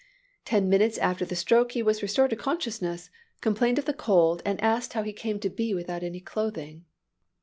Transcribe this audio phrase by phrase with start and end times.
[0.45, 4.59] Ten minutes after the stroke he was restored to consciousness, complained of the cold, and
[4.59, 6.85] asked how he came to be without any clothing.